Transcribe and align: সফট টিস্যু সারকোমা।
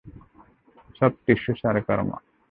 সফট 0.97 1.17
টিস্যু 1.25 1.51
সারকোমা। 1.61 2.17